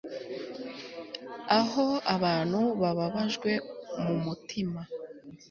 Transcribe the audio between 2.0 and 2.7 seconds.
abantu